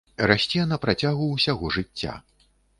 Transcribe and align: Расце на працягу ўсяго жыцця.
Расце 0.29 0.63
на 0.71 0.79
працягу 0.85 1.29
ўсяго 1.35 1.73
жыцця. 1.79 2.19